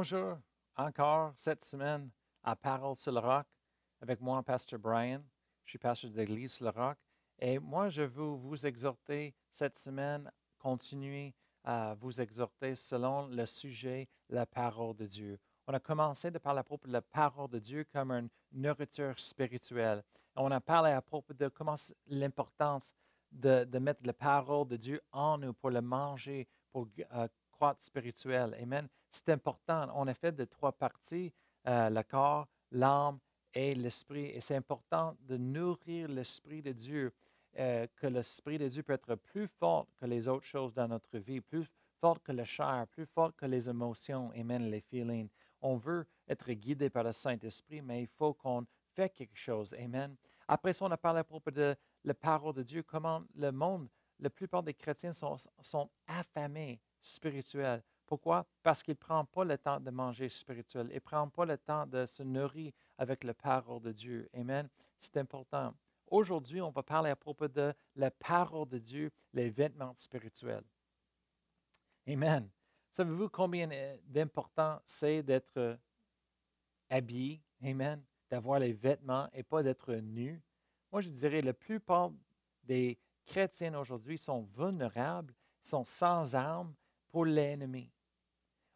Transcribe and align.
Bonjour, 0.00 0.38
encore 0.76 1.32
cette 1.34 1.64
semaine 1.64 2.08
à 2.44 2.54
Parole 2.54 2.94
sur 2.94 3.10
le 3.10 3.18
Roc 3.18 3.44
avec 4.00 4.20
moi, 4.20 4.40
Pasteur 4.44 4.78
Brian. 4.78 5.20
Je 5.64 5.70
suis 5.70 5.78
pasteur 5.80 6.12
de 6.12 6.16
l'Église 6.16 6.52
sur 6.52 6.66
le 6.66 6.70
Roc. 6.70 6.96
Et 7.40 7.58
moi, 7.58 7.88
je 7.88 8.02
veux 8.02 8.28
vous 8.28 8.64
exhorter 8.64 9.34
cette 9.50 9.76
semaine, 9.76 10.30
continuer 10.56 11.34
à 11.64 11.96
vous 11.98 12.20
exhorter 12.20 12.76
selon 12.76 13.26
le 13.26 13.44
sujet, 13.44 14.08
la 14.28 14.46
parole 14.46 14.94
de 14.94 15.04
Dieu. 15.04 15.36
On 15.66 15.74
a 15.74 15.80
commencé 15.80 16.30
de 16.30 16.38
parler 16.38 16.60
à 16.60 16.62
propos 16.62 16.86
de 16.86 16.92
la 16.92 17.02
parole 17.02 17.50
de 17.50 17.58
Dieu 17.58 17.82
comme 17.92 18.12
une 18.12 18.28
nourriture 18.52 19.18
spirituelle. 19.18 20.04
On 20.36 20.52
a 20.52 20.60
parlé 20.60 20.92
à 20.92 21.02
propos 21.02 21.34
de 21.34 21.48
comment 21.48 21.74
l'importance 22.06 22.94
de, 23.32 23.64
de, 23.64 23.78
mettre 23.80 24.02
la 24.04 24.14
parole 24.14 24.68
de 24.68 24.76
Dieu 24.76 25.02
en 25.10 25.38
nous 25.38 25.54
pour 25.54 25.70
le 25.70 25.80
manger, 25.80 26.46
pour 26.70 26.86
euh, 27.14 27.26
croître 27.50 27.82
spirituel. 27.82 28.56
Amen. 28.62 28.88
C'est 29.10 29.30
important. 29.30 29.88
On 29.94 30.06
a 30.06 30.14
fait 30.14 30.32
de 30.32 30.44
trois 30.44 30.72
parties, 30.72 31.32
euh, 31.66 31.90
le 31.90 32.02
corps, 32.02 32.46
l'âme 32.72 33.18
et 33.54 33.74
l'esprit. 33.74 34.26
Et 34.26 34.40
c'est 34.40 34.56
important 34.56 35.16
de 35.20 35.36
nourrir 35.36 36.08
l'esprit 36.08 36.62
de 36.62 36.72
Dieu, 36.72 37.12
euh, 37.58 37.86
que 37.96 38.06
l'esprit 38.06 38.58
de 38.58 38.68
Dieu 38.68 38.82
peut 38.82 38.92
être 38.92 39.14
plus 39.14 39.48
fort 39.48 39.86
que 40.00 40.06
les 40.06 40.28
autres 40.28 40.46
choses 40.46 40.74
dans 40.74 40.88
notre 40.88 41.18
vie, 41.18 41.40
plus 41.40 41.66
fort 42.00 42.22
que 42.22 42.32
la 42.32 42.44
chair, 42.44 42.86
plus 42.92 43.06
fort 43.06 43.34
que 43.34 43.46
les 43.46 43.68
émotions, 43.68 44.30
amen, 44.36 44.70
les 44.70 44.80
feelings. 44.80 45.28
On 45.60 45.76
veut 45.76 46.06
être 46.28 46.50
guidé 46.52 46.90
par 46.90 47.04
le 47.04 47.12
Saint-Esprit, 47.12 47.82
mais 47.82 48.02
il 48.02 48.06
faut 48.06 48.34
qu'on 48.34 48.64
fait 48.94 49.08
quelque 49.08 49.36
chose. 49.36 49.74
Amen. 49.74 50.14
Après 50.46 50.72
ça, 50.72 50.84
on 50.84 50.90
a 50.90 50.96
parlé 50.96 51.20
à 51.20 51.24
propos 51.24 51.50
de 51.50 51.76
la 52.04 52.14
parole 52.14 52.54
de 52.54 52.62
Dieu, 52.62 52.82
comment 52.82 53.22
le 53.34 53.50
monde, 53.50 53.88
la 54.20 54.30
plupart 54.30 54.62
des 54.62 54.74
chrétiens 54.74 55.12
sont, 55.12 55.36
sont 55.60 55.90
affamés 56.06 56.80
spirituels. 57.00 57.82
Pourquoi? 58.08 58.46
Parce 58.62 58.82
qu'ils 58.82 58.92
ne 58.92 58.96
prennent 58.96 59.26
pas 59.26 59.44
le 59.44 59.58
temps 59.58 59.78
de 59.78 59.90
manger 59.90 60.30
spirituel. 60.30 60.88
Ils 60.90 60.94
ne 60.94 60.98
prennent 61.00 61.30
pas 61.30 61.44
le 61.44 61.58
temps 61.58 61.86
de 61.86 62.06
se 62.06 62.22
nourrir 62.22 62.72
avec 62.96 63.22
la 63.22 63.34
parole 63.34 63.82
de 63.82 63.92
Dieu. 63.92 64.30
Amen. 64.32 64.66
C'est 64.98 65.18
important. 65.18 65.74
Aujourd'hui, 66.06 66.62
on 66.62 66.70
va 66.70 66.82
parler 66.82 67.10
à 67.10 67.16
propos 67.16 67.48
de 67.48 67.74
la 67.96 68.10
parole 68.10 68.66
de 68.66 68.78
Dieu, 68.78 69.12
les 69.34 69.50
vêtements 69.50 69.92
spirituels. 69.94 70.64
Amen. 72.08 72.48
Savez-vous 72.90 73.28
combien 73.28 73.68
d'important 74.06 74.80
c'est 74.86 75.22
d'être 75.22 75.78
habillé? 76.88 77.42
Amen. 77.62 78.02
D'avoir 78.30 78.58
les 78.58 78.72
vêtements 78.72 79.28
et 79.34 79.42
pas 79.42 79.62
d'être 79.62 79.92
nu? 79.96 80.42
Moi, 80.90 81.02
je 81.02 81.10
dirais 81.10 81.42
la 81.42 81.52
plupart 81.52 82.10
des 82.62 82.98
chrétiens 83.26 83.78
aujourd'hui 83.78 84.16
sont 84.16 84.48
vulnérables, 84.56 85.34
sont 85.62 85.84
sans 85.84 86.34
armes 86.34 86.74
pour 87.10 87.26
l'ennemi. 87.26 87.90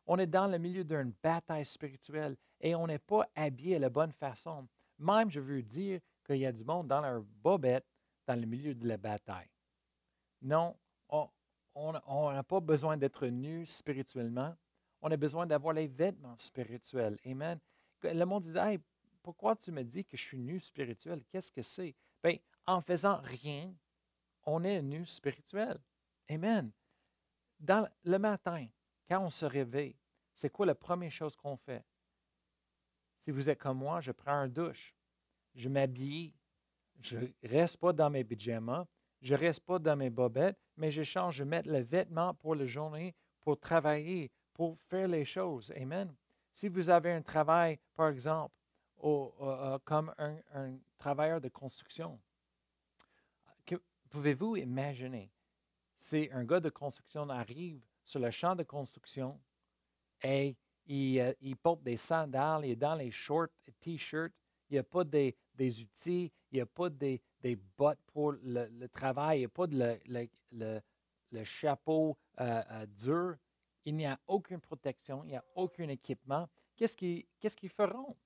On 0.07 0.19
est 0.19 0.27
dans 0.27 0.47
le 0.47 0.59
milieu 0.59 0.85
d'une 0.85 1.13
bataille 1.23 1.65
spirituelle 1.65 2.37
et 2.61 2.75
on 2.75 2.87
n'est 2.87 2.99
pas 2.99 3.29
habillé 3.35 3.77
de 3.77 3.83
la 3.83 3.91
bonne 3.91 4.13
façon. 4.13 4.69
Même, 4.99 5.31
je 5.31 5.41
veux 5.41 5.63
dire 5.63 6.01
qu'il 6.25 6.37
y 6.37 6.47
a 6.47 6.53
du 6.53 6.65
monde 6.65 6.89
dans 6.89 7.01
leur 7.01 7.23
bobette 7.23 7.87
dans 8.27 8.39
le 8.39 8.47
milieu 8.47 8.75
de 8.75 8.87
la 8.87 8.97
bataille. 8.97 9.49
Non, 10.41 10.77
on 11.09 11.93
n'a 11.93 12.43
pas 12.43 12.61
besoin 12.61 12.97
d'être 12.97 13.27
nu 13.27 13.65
spirituellement. 13.67 14.55
On 15.01 15.11
a 15.11 15.17
besoin 15.17 15.47
d'avoir 15.47 15.75
les 15.75 15.87
vêtements 15.87 16.37
spirituels. 16.37 17.19
Amen. 17.25 17.59
Le 18.03 18.25
monde 18.25 18.43
dit 18.43 18.57
hey, 18.57 18.79
pourquoi 19.23 19.57
tu 19.57 19.73
me 19.73 19.83
dis 19.83 20.05
que 20.05 20.17
je 20.17 20.23
suis 20.23 20.39
nu 20.39 20.61
spirituel? 20.61 21.23
Qu'est-ce 21.31 21.51
que 21.51 21.63
c'est? 21.63 21.95
Bien, 22.23 22.37
en 22.67 22.81
faisant 22.81 23.21
rien, 23.23 23.73
on 24.45 24.63
est 24.65 24.83
nu 24.83 25.07
spirituel. 25.07 25.79
Amen. 26.29 26.71
Dans 27.59 27.89
le 28.05 28.19
matin, 28.19 28.67
quand 29.09 29.25
on 29.25 29.31
se 29.31 29.45
réveille, 29.45 29.97
c'est 30.43 30.51
quoi 30.51 30.67
la 30.67 30.75
première 30.75 31.13
chose 31.13 31.37
qu'on 31.37 31.57
fait? 31.57 31.85
Si 33.21 33.31
vous 33.31 33.49
êtes 33.49 33.61
comme 33.61 33.79
moi, 33.79 34.01
je 34.01 34.11
prends 34.11 34.33
un 34.33 34.49
douche, 34.49 34.93
je 35.55 35.69
m'habille, 35.69 36.35
je 37.01 37.19
ne 37.19 37.29
reste 37.45 37.77
pas 37.77 37.93
dans 37.93 38.11
mes 38.11 38.25
pyjamas, 38.25 38.85
je 39.21 39.35
ne 39.35 39.39
reste 39.39 39.61
pas 39.61 39.79
dans 39.79 39.95
mes 39.95 40.11
bobettes, 40.11 40.59
mais 40.77 40.91
je 40.91 41.05
change, 41.05 41.37
je 41.37 41.45
mets 41.45 41.63
les 41.63 41.85
vêtements 41.85 42.35
pour 42.35 42.57
la 42.57 42.67
journée, 42.67 43.15
pour 43.41 43.57
travailler, 43.57 44.33
pour 44.53 44.77
faire 44.81 45.07
les 45.07 45.25
choses. 45.25 45.71
Amen. 45.77 46.13
Si 46.53 46.69
vous 46.69 46.91
avez 46.91 47.13
un 47.13 47.23
travail, 47.23 47.79
par 47.95 48.09
exemple, 48.09 48.53
comme 49.85 50.13
un, 50.19 50.39
un, 50.55 50.77
travailleur 50.99 51.41
de 51.41 51.51
construction, 51.51 52.21
pouvez-vous 54.11 54.57
imaginer? 54.57 55.31
Si 55.97 56.29
un 56.33 56.43
gars 56.43 56.59
de 56.59 56.69
construction 56.69 57.31
arrive 57.31 57.81
sur 58.03 58.19
le 58.19 58.33
champ 58.33 58.57
de 58.57 58.65
construction 58.65 59.41
il, 60.25 61.21
euh, 61.21 61.55
porte 61.63 61.83
des 61.83 61.97
sandales, 61.97 62.65
il 62.65 62.73
est 62.73 62.77
dans 62.77 62.95
les 62.95 63.11
shorts, 63.11 63.49
t-shirts, 63.81 64.33
il 64.69 64.75
n'y 64.75 64.79
a 64.79 64.83
pas 64.83 65.05
des, 65.05 65.37
outils, 65.81 66.33
il 66.51 66.55
n'y 66.57 66.61
a 66.61 66.67
pas 66.67 66.89
des, 66.89 67.21
bottes 67.77 68.01
pour 68.07 68.33
le, 68.33 68.87
travail, 68.89 69.39
il 69.39 69.41
n'y 69.41 69.47
a 69.47 69.49
pas 69.49 69.67
de 69.67 70.81
le, 71.31 71.45
chapeau 71.45 72.17
euh, 72.41 72.63
euh, 72.71 72.87
dur, 72.87 73.37
il 73.85 73.97
n'y 73.97 74.07
a 74.07 74.19
aucune 74.27 74.61
protection, 74.61 75.25
il 75.25 75.29
n'y 75.29 75.37
a 75.37 75.45
aucun 75.55 75.89
équipement. 75.89 76.49
Qu'est-ce 76.77 76.97
qu'ils 76.97 77.71
feront? 77.71 78.17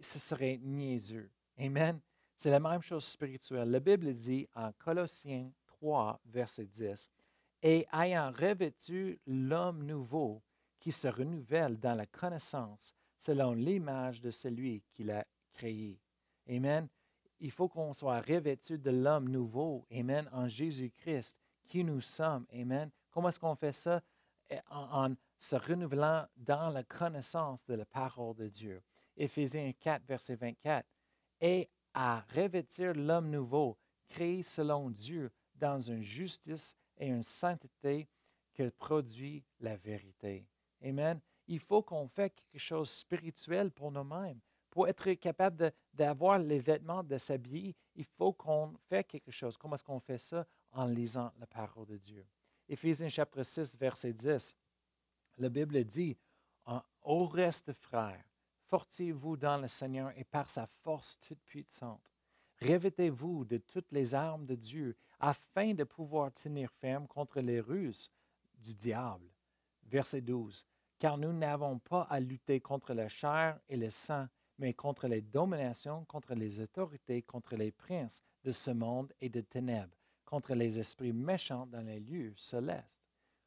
Ce 0.00 0.18
serait 0.18 0.58
niaiseux. 0.62 1.30
Amen. 1.58 2.00
C'est 2.36 2.50
la 2.50 2.60
même 2.60 2.82
chose 2.82 3.04
spirituelle. 3.04 3.70
La 3.70 3.80
Bible 3.80 4.12
dit 4.14 4.48
en 4.54 4.72
Colossiens 4.72 5.50
3, 5.66 6.20
verset 6.26 6.66
10, 6.66 7.10
et 7.62 7.86
ayant 7.92 8.32
revêtu 8.32 9.20
l'homme 9.26 9.84
nouveau 9.84 10.42
qui 10.82 10.90
se 10.90 11.06
renouvelle 11.06 11.78
dans 11.78 11.94
la 11.94 12.06
connaissance 12.06 12.92
selon 13.16 13.52
l'image 13.52 14.20
de 14.20 14.32
celui 14.32 14.82
qui 14.90 15.04
l'a 15.04 15.24
créé. 15.52 16.00
Amen. 16.48 16.88
Il 17.38 17.52
faut 17.52 17.68
qu'on 17.68 17.92
soit 17.92 18.20
revêtu 18.20 18.78
de 18.78 18.90
l'homme 18.90 19.28
nouveau. 19.28 19.86
Amen. 19.92 20.28
En 20.32 20.48
Jésus-Christ, 20.48 21.36
qui 21.68 21.84
nous 21.84 22.00
sommes. 22.00 22.46
Amen. 22.52 22.90
Comment 23.12 23.28
est-ce 23.28 23.38
qu'on 23.38 23.54
fait 23.54 23.72
ça? 23.72 24.02
Eh, 24.50 24.58
en, 24.70 25.14
se 25.38 25.54
renouvelant 25.54 26.26
dans 26.36 26.70
la 26.70 26.82
connaissance 26.82 27.64
de 27.66 27.74
la 27.74 27.84
parole 27.84 28.34
de 28.34 28.48
Dieu. 28.48 28.82
Éphésiens 29.16 29.72
4, 29.78 30.04
verset 30.04 30.34
24. 30.34 30.84
Et 31.40 31.70
à 31.94 32.24
revêtir 32.34 32.92
l'homme 32.94 33.30
nouveau, 33.30 33.78
créé 34.08 34.42
selon 34.42 34.90
Dieu 34.90 35.30
dans 35.54 35.80
une 35.80 36.02
justice 36.02 36.74
et 36.96 37.06
une 37.06 37.22
sainteté 37.22 38.08
que 38.52 38.68
produit 38.70 39.44
la 39.60 39.76
vérité. 39.76 40.44
Amen. 40.82 41.20
Il 41.46 41.60
faut 41.60 41.82
qu'on 41.82 42.08
fasse 42.08 42.30
quelque 42.30 42.58
chose 42.58 42.90
spirituel 42.90 43.70
pour 43.70 43.90
nous-mêmes. 43.90 44.40
Pour 44.70 44.88
être 44.88 45.12
capable 45.14 45.72
d'avoir 45.92 46.38
les 46.38 46.58
vêtements, 46.58 47.02
de 47.02 47.18
s'habiller, 47.18 47.76
il 47.94 48.04
faut 48.04 48.32
qu'on 48.32 48.74
fasse 48.88 49.04
quelque 49.06 49.30
chose. 49.30 49.56
Comment 49.56 49.74
est-ce 49.74 49.84
qu'on 49.84 50.00
fait 50.00 50.18
ça? 50.18 50.46
En 50.72 50.86
lisant 50.86 51.30
la 51.38 51.46
parole 51.46 51.86
de 51.86 51.98
Dieu. 51.98 52.26
Éphésiens 52.68 53.10
chapitre 53.10 53.42
6, 53.42 53.76
verset 53.76 54.14
10. 54.14 54.56
La 55.38 55.48
Bible 55.48 55.84
dit, 55.84 56.16
Au 57.02 57.26
reste, 57.26 57.72
frères, 57.72 58.24
fortiez-vous 58.68 59.36
dans 59.36 59.58
le 59.58 59.68
Seigneur 59.68 60.12
et 60.16 60.24
par 60.24 60.48
sa 60.48 60.66
force 60.66 61.18
toute 61.20 61.42
puissante. 61.42 62.10
Revêtez-vous 62.62 63.44
de 63.44 63.58
toutes 63.58 63.90
les 63.92 64.14
armes 64.14 64.46
de 64.46 64.54
Dieu 64.54 64.96
afin 65.18 65.74
de 65.74 65.84
pouvoir 65.84 66.32
tenir 66.32 66.70
ferme 66.72 67.06
contre 67.06 67.40
les 67.40 67.60
ruses 67.60 68.10
du 68.54 68.72
diable. 68.72 69.28
Verset 69.84 70.20
12. 70.20 70.64
Car 71.02 71.18
nous 71.18 71.32
n'avons 71.32 71.80
pas 71.80 72.02
à 72.02 72.20
lutter 72.20 72.60
contre 72.60 72.94
la 72.94 73.08
chair 73.08 73.58
et 73.68 73.76
le 73.76 73.90
sang, 73.90 74.28
mais 74.56 74.72
contre 74.72 75.08
les 75.08 75.20
dominations, 75.20 76.04
contre 76.04 76.32
les 76.34 76.60
autorités, 76.60 77.22
contre 77.22 77.56
les 77.56 77.72
princes 77.72 78.22
de 78.44 78.52
ce 78.52 78.70
monde 78.70 79.12
et 79.20 79.28
de 79.28 79.40
ténèbres, 79.40 79.96
contre 80.24 80.54
les 80.54 80.78
esprits 80.78 81.12
méchants 81.12 81.66
dans 81.66 81.80
les 81.80 81.98
lieux 81.98 82.32
célestes. 82.36 83.00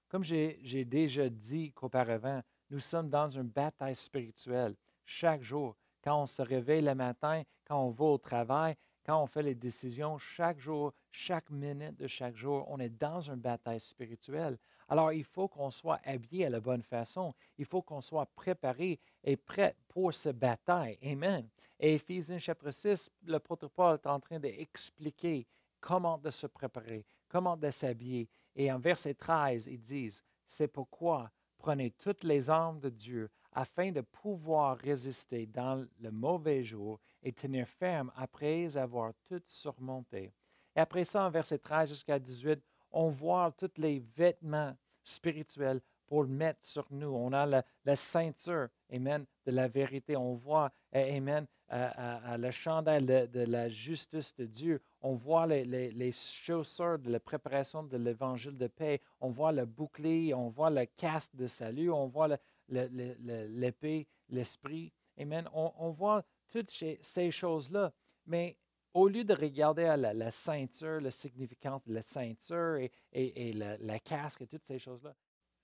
Comme 0.10 0.26
j'ai 0.26 0.84
déjà 0.84 1.30
dit 1.30 1.72
qu'auparavant, 1.72 2.42
nous 2.72 2.82
sommes 2.82 3.10
dans 3.10 3.30
une 3.30 3.48
bataille 3.48 3.96
spirituelle 3.96 4.76
chaque 5.06 5.42
jour. 5.42 5.78
Quand 6.04 6.24
on 6.24 6.26
se 6.26 6.42
réveille 6.42 6.82
le 6.82 6.94
matin, 6.94 7.44
quand 7.64 7.82
on 7.82 7.92
va 7.92 8.04
au 8.04 8.18
travail, 8.18 8.76
quand 9.06 9.24
on 9.24 9.28
fait 9.28 9.44
les 9.44 9.56
décisions 9.56 10.18
chaque 10.18 10.60
jour, 10.60 10.94
chaque 11.10 11.50
minute 11.50 11.96
de 11.96 12.08
chaque 12.08 12.36
jour, 12.36 12.66
on 12.68 12.80
est 12.82 12.90
dans 12.90 13.22
une 13.22 13.40
bataille 13.40 13.80
spirituelle. 13.80 14.58
Alors, 14.88 15.12
il 15.12 15.24
faut 15.24 15.48
qu'on 15.48 15.72
soit 15.72 16.00
habillé 16.04 16.46
à 16.46 16.50
la 16.50 16.60
bonne 16.60 16.84
façon. 16.84 17.34
Il 17.58 17.66
faut 17.66 17.82
qu'on 17.82 18.02
soit 18.02 18.28
préparé 18.28 19.00
et 19.24 19.36
prêt 19.36 19.76
pour 19.88 20.14
cette 20.14 20.38
bataille. 20.38 20.98
Amen. 21.04 21.48
Et 21.80 21.96
Éphésiens 21.96 22.38
chapitre 22.38 22.72
6, 22.72 23.12
le 23.24 23.40
Paul 23.40 23.96
est 23.96 24.08
en 24.08 24.20
train 24.20 24.40
d'expliquer 24.40 25.48
comment 25.82 26.18
de 26.18 26.30
se 26.30 26.48
préparer, 26.48 27.06
comment 27.28 27.58
de 27.58 27.70
s'habiller. 27.70 28.30
Et 28.56 28.72
en 28.72 28.80
verset 28.80 29.14
13, 29.14 29.68
ils 29.68 29.82
disent, 29.82 30.24
c'est 30.48 30.68
pourquoi 30.68 31.30
prenez 31.58 31.92
toutes 31.92 32.24
les 32.24 32.50
armes 32.50 32.80
de 32.80 32.90
Dieu 32.90 33.30
afin 33.52 33.92
de 33.92 34.02
pouvoir 34.02 34.78
résister 34.78 35.48
dans 35.48 35.86
le 36.00 36.12
mauvais 36.12 36.64
jour 36.64 37.00
et 37.24 37.34
tenir 37.34 37.68
ferme 37.68 38.12
après 38.16 38.78
avoir 38.78 39.14
tout 39.28 39.42
surmonté. 39.48 40.32
Et 40.76 40.80
après 40.80 41.06
ça, 41.06 41.26
en 41.26 41.30
verset 41.30 41.58
13 41.58 41.90
jusqu'à 41.90 42.20
18, 42.20 42.62
on 42.96 43.10
voit 43.10 43.52
tous 43.58 43.72
les 43.78 44.02
vêtements 44.16 44.76
spirituels 45.04 45.82
pour 46.08 46.24
le 46.24 46.30
mettre 46.30 46.66
sur 46.66 46.86
nous. 46.92 47.08
On 47.08 47.34
a 47.34 47.46
la, 47.46 47.96
ceinture 47.96 48.70
Amen, 48.92 49.26
de 49.46 49.52
la 49.52 49.68
vérité. 49.68 50.16
On 50.16 50.34
voit, 50.34 50.72
Amen, 50.94 51.46
à, 51.70 52.38
le 52.38 52.52
chandelle 52.52 53.06
de, 53.06 53.40
la 53.42 53.70
justice 53.70 54.36
de 54.36 54.46
Dieu. 54.46 54.82
On 55.02 55.16
voit 55.16 55.46
les, 55.48 56.12
chaussures 56.12 57.00
de 57.00 57.12
la 57.12 57.20
préparation 57.20 57.84
de 57.84 57.98
l'évangile 57.98 58.58
de 58.58 58.68
paix. 58.68 59.02
On 59.20 59.30
voit 59.30 59.52
le 59.52 59.66
bouclier, 59.66 60.34
on 60.34 60.50
voit 60.50 60.70
le 60.70 60.86
casque 60.86 61.36
de 61.36 61.48
salut, 61.48 61.92
on 61.92 62.08
voit 62.08 62.30
l'épée, 62.70 64.08
l'esprit. 64.30 64.94
Amen. 65.20 65.50
On, 65.54 65.90
voit 65.90 66.24
toutes 66.50 66.72
ces, 66.72 67.32
choses-là. 67.32 67.92
Mais 68.28 68.58
au 68.96 69.10
lieu 69.10 69.26
de 69.26 69.34
regarder 69.34 69.84
à 69.84 69.98
la, 69.98 70.32
ceinture, 70.32 71.02
le 71.02 71.12
significant 71.12 71.82
de 71.86 71.94
la 71.94 72.02
ceinture 72.02 72.78
et, 72.78 72.92
et, 73.12 73.52
la 73.54 74.00
casque 74.00 74.42
et 74.42 74.48
toutes 74.48 74.64
ces 74.64 74.80
choses-là, 74.80 75.14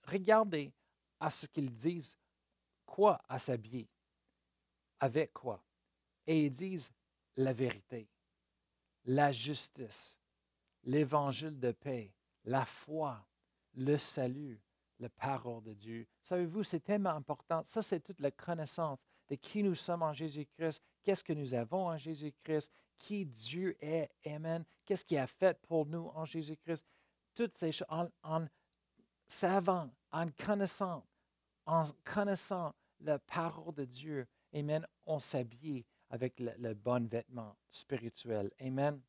regardez 0.04 0.74
à 1.18 1.30
ce 1.30 1.46
qu'ils 1.46 1.74
disent 1.74 2.18
quoi 2.86 3.22
à 3.30 3.40
s'habiller, 3.40 3.88
avec 5.00 5.32
quoi. 5.32 5.64
Et 6.28 6.44
ils 6.46 6.52
disent 6.52 6.92
la 7.38 7.54
vérité, 7.54 8.10
la 9.06 9.32
justice, 9.32 10.18
l'évangile 10.84 11.58
de 11.58 11.72
paix, 11.72 12.14
la 12.44 12.66
foi, 12.66 13.26
le 13.76 13.98
salut, 13.98 14.60
la 15.00 15.08
parole 15.08 15.64
de 15.64 15.74
Dieu. 15.74 16.06
Savez-vous, 16.22 16.66
c'est 16.66 16.82
tellement 16.82 17.12
important. 17.12 17.64
Ça, 17.64 17.82
c'est 17.82 18.02
toute 18.02 18.20
la 18.20 18.32
connaissance 18.32 19.00
de 19.30 19.36
qui 19.36 19.64
nous 19.64 19.76
sommes 19.76 20.04
en 20.04 20.12
Jésus-Christ, 20.12 20.84
qu'est-ce 21.04 21.24
que 21.24 21.34
nous 21.34 21.54
avons 21.54 21.88
en 21.88 21.98
Jésus-Christ, 21.98 22.72
qui 22.98 23.26
Dieu 23.26 23.76
est, 23.82 24.10
Amen, 24.26 24.64
qu'est-ce 24.86 25.06
qu'il 25.06 25.18
a 25.18 25.28
fait 25.28 25.60
pour 25.68 25.86
nous 25.86 26.12
en 26.14 26.26
Jésus-Christ? 26.26 26.86
Toutes 27.34 27.58
ces 27.58 27.72
choses, 27.72 27.88
en, 28.24 28.46
savant, 29.28 29.90
en 30.12 30.28
connaissant, 30.30 31.06
en 31.66 31.84
connaissant 32.04 32.74
la 33.00 33.18
parole 33.20 33.74
de 33.74 33.86
Dieu, 33.86 34.28
Amen, 34.54 34.86
on 35.06 35.20
s'habille 35.20 35.86
avec 36.10 36.40
le, 36.40 36.74
bon 36.74 37.08
vêtement 37.08 37.56
spirituel. 37.72 38.52
Amen. 38.60 39.00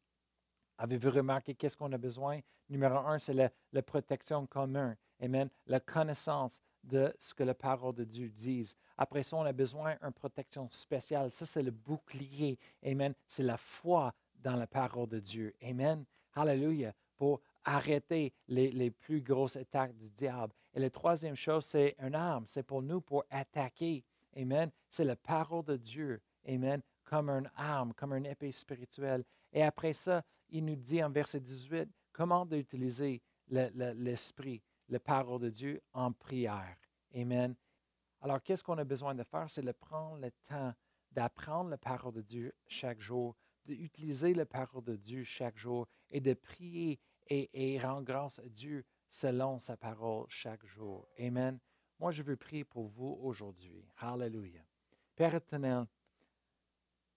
Avez-vous 0.78 1.10
remarqué 1.10 1.54
qu'est-ce 1.54 1.76
qu'on 1.76 1.92
a 1.92 1.98
besoin? 1.98 2.40
Numéro 2.68 2.96
un, 2.98 3.18
c'est 3.18 3.34
la, 3.34 3.82
protection 3.82 4.46
commune. 4.46 4.96
Amen. 5.20 5.50
La 5.66 5.80
connaissance 5.80 6.62
de 6.82 7.14
ce 7.18 7.34
que 7.34 7.42
la 7.42 7.54
parole 7.54 7.94
de 7.94 8.04
Dieu 8.04 8.28
dit. 8.28 8.74
Après 8.96 9.22
ça, 9.22 9.36
on 9.36 9.44
a 9.44 9.52
besoin 9.52 9.96
d'une 10.02 10.12
protection 10.12 10.68
spéciale. 10.70 11.30
Ça, 11.32 11.46
c'est 11.46 11.62
le 11.62 11.70
bouclier. 11.70 12.58
Amen. 12.84 13.14
C'est 13.26 13.42
la 13.42 13.56
foi 13.56 14.14
dans 14.34 14.56
la 14.56 14.66
parole 14.66 15.08
de 15.08 15.20
Dieu. 15.20 15.54
Amen. 15.62 16.04
Hallelujah. 16.34 16.92
Pour 17.16 17.40
arrêter 17.64 18.32
les, 18.48 18.72
les, 18.72 18.90
plus 18.90 19.20
grosses 19.20 19.56
attaques 19.56 19.96
du 19.96 20.10
diable. 20.10 20.52
Et 20.74 20.80
la 20.80 20.90
troisième 20.90 21.36
chose, 21.36 21.64
c'est 21.64 21.94
une 22.00 22.14
arme. 22.14 22.44
C'est 22.48 22.64
pour 22.64 22.82
nous 22.82 23.00
pour 23.00 23.24
attaquer. 23.30 24.04
Amen. 24.36 24.70
C'est 24.90 25.04
la 25.04 25.16
parole 25.16 25.64
de 25.64 25.76
Dieu. 25.76 26.20
Amen. 26.48 26.82
Comme 27.04 27.30
une 27.30 27.50
arme, 27.56 27.92
comme 27.94 28.14
une 28.14 28.26
épée 28.26 28.50
spirituelle. 28.50 29.24
Et 29.52 29.62
après 29.62 29.92
ça, 29.92 30.24
il 30.50 30.64
nous 30.64 30.76
dit 30.76 31.02
en 31.02 31.10
verset 31.10 31.40
18 31.40 31.88
comment 32.12 32.46
d'utiliser 32.46 33.22
l'esprit, 33.48 34.62
la 34.88 35.00
parole 35.00 35.40
de 35.40 35.50
Dieu 35.50 35.82
en 35.92 36.12
prière. 36.12 36.76
Amen. 37.14 37.54
Alors, 38.20 38.42
qu'est-ce 38.42 38.62
qu'on 38.62 38.78
a 38.78 38.84
besoin 38.84 39.14
de 39.14 39.24
faire? 39.24 39.50
C'est 39.50 39.62
de 39.62 39.72
prendre 39.72 40.20
le 40.20 40.30
temps 40.46 40.72
d'apprendre 41.10 41.70
la 41.70 41.78
parole 41.78 42.14
de 42.14 42.22
Dieu 42.22 42.54
chaque 42.66 43.00
jour, 43.00 43.36
d'utiliser 43.64 44.34
la 44.34 44.46
parole 44.46 44.84
de 44.84 44.96
Dieu 44.96 45.24
chaque 45.24 45.58
jour 45.58 45.86
et 46.10 46.20
de 46.20 46.34
prier 46.34 46.98
et, 47.28 47.78
rendre 47.78 48.04
grâce 48.04 48.38
à 48.38 48.48
Dieu 48.48 48.84
selon 49.08 49.58
sa 49.58 49.76
parole 49.76 50.26
chaque 50.28 50.64
jour. 50.66 51.08
Amen. 51.18 51.58
Moi, 51.98 52.12
je 52.12 52.22
veux 52.22 52.36
prier 52.36 52.64
pour 52.64 52.88
vous 52.88 53.18
aujourd'hui. 53.22 53.84
Hallelujah. 53.98 54.64
Père 55.14 55.34
éternel, 55.34 55.86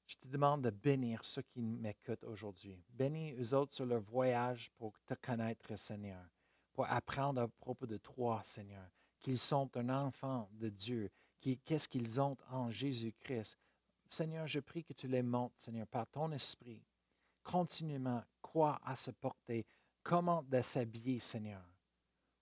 je 0.06 0.16
te 0.18 0.28
demande 0.28 0.62
de 0.62 0.70
bénir 0.70 1.24
ceux 1.26 1.42
qui 1.42 1.62
m'écoutent 1.62 2.24
aujourd'hui. 2.26 2.84
Bénis 2.90 3.34
eux 3.34 3.54
autres 3.56 3.74
sur 3.74 3.86
leur 3.86 4.02
voyage 4.02 4.72
pour 4.78 5.00
te 5.06 5.16
connaître, 5.16 5.76
Seigneur, 5.76 6.24
pour 6.76 6.86
apprendre 6.92 7.42
à 7.42 7.48
propos 7.48 7.88
de 7.88 7.96
toi, 7.96 8.42
Seigneur, 8.44 8.86
qu'ils 9.22 9.40
sont 9.40 9.70
un 9.78 9.90
enfant 9.90 10.50
de 10.52 10.68
Dieu, 10.68 11.10
qu'est-ce 11.40 11.88
qu'ils 11.88 12.20
ont 12.20 12.38
en 12.52 12.70
Jésus-Christ? 12.70 13.58
Seigneur, 14.10 14.46
je 14.46 14.60
prie 14.60 14.84
que 14.84 14.92
tu 14.92 15.08
les 15.08 15.24
montres, 15.24 15.58
Seigneur, 15.58 15.88
par 15.88 16.06
ton 16.08 16.32
esprit, 16.34 16.84
continuellement, 17.44 18.22
quoi 18.42 18.80
à 18.84 18.98
se 18.98 19.12
porter, 19.12 19.66
comment 20.04 20.44
de 20.44 20.62
s'habiller, 20.62 21.22
Seigneur, 21.22 21.64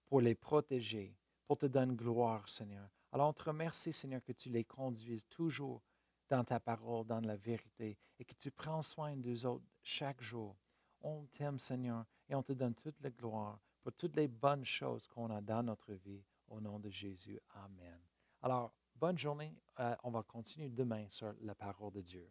pour 0.08 0.20
les 0.20 0.36
protéger, 0.36 1.16
pour 1.46 1.60
te 1.60 1.68
donner 1.68 1.96
gloire, 1.96 2.50
Seigneur. 2.50 2.90
Alors, 3.12 3.30
on 3.30 3.34
te 3.34 3.44
remercie, 3.44 3.94
Seigneur, 3.94 4.24
que 4.24 4.34
tu 4.34 4.50
les 4.50 4.64
conduises 4.64 5.26
toujours 5.30 5.84
dans 6.28 6.44
ta 6.44 6.60
parole, 6.60 7.06
dans 7.06 7.20
la 7.20 7.36
vérité, 7.36 8.00
et 8.18 8.26
que 8.26 8.34
tu 8.34 8.50
prends 8.50 8.82
soin 8.82 9.16
d'eux 9.16 9.46
autres 9.46 9.66
chaque 9.84 10.24
jour. 10.24 10.58
On 11.02 11.28
t'aime, 11.34 11.60
Seigneur, 11.60 12.06
et 12.28 12.34
on 12.34 12.42
te 12.42 12.54
donne 12.54 12.74
toute 12.74 13.00
la 13.02 13.12
gloire 13.12 13.60
pour 13.84 13.94
toutes 13.94 14.16
les 14.16 14.28
bonnes 14.28 14.66
choses 14.66 15.08
qu'on 15.08 15.30
a 15.30 15.42
dans 15.42 15.62
notre 15.62 15.94
vie. 15.94 16.24
Au 16.48 16.60
nom 16.60 16.80
de 16.80 16.90
Jésus. 16.90 17.40
Amen. 17.56 18.00
Alors, 18.42 18.74
bonne 18.96 19.18
journée. 19.18 19.56
Euh, 19.80 19.96
on 20.04 20.12
va 20.12 20.24
continuer 20.24 20.70
demain 20.70 21.06
sur 21.10 21.34
la 21.42 21.56
parole 21.56 21.92
de 21.92 22.02
Dieu. 22.02 22.30